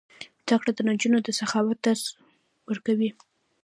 [0.45, 2.03] زده کړه نجونو ته د سخاوت درس
[2.69, 3.09] ورکوي.